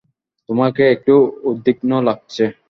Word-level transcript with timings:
তোমাকে 0.49 0.83
একটু 0.91 1.13
উদ্বিগ্ন 1.43 1.91
লাগছে। 2.07 2.43